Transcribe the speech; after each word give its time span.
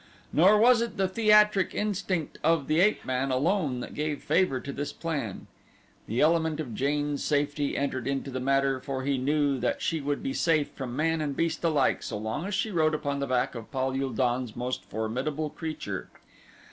Nor 0.33 0.57
was 0.57 0.81
it 0.81 0.97
the 0.97 1.07
theatric 1.07 1.75
instinct 1.75 2.39
of 2.43 2.65
the 2.67 2.79
ape 2.79 3.05
man 3.05 3.29
alone 3.29 3.81
that 3.81 3.93
gave 3.93 4.23
favor 4.23 4.59
to 4.59 4.73
this 4.73 4.91
plan. 4.91 5.45
The 6.07 6.21
element 6.21 6.59
of 6.59 6.73
Jane's 6.73 7.23
safety 7.23 7.77
entered 7.77 8.07
into 8.07 8.31
the 8.31 8.39
matter 8.39 8.79
for 8.79 9.03
he 9.03 9.19
knew 9.19 9.59
that 9.59 9.79
she 9.79 10.01
would 10.01 10.23
be 10.23 10.33
safe 10.33 10.71
from 10.71 10.95
man 10.95 11.21
and 11.21 11.37
beast 11.37 11.63
alike 11.63 12.01
so 12.01 12.17
long 12.17 12.47
as 12.47 12.55
she 12.55 12.71
rode 12.71 12.95
upon 12.95 13.19
the 13.19 13.27
back 13.27 13.53
of 13.53 13.71
Pal 13.71 13.91
ul 13.91 14.09
don's 14.09 14.55
most 14.55 14.83
formidable 14.85 15.51
creature. 15.51 16.09